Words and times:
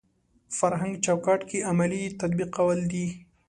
فرهنګ 0.57 0.93
چوکاټ 1.05 1.41
کې 1.49 1.59
عملي 1.71 2.03
تطبیقول 2.21 2.79
دي. 2.91 3.07